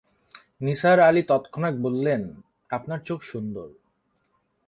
[0.61, 2.21] নিসার আলি তৎক্ষণাৎ বললেন,
[2.69, 3.67] আপনার চোখ সুন্দর।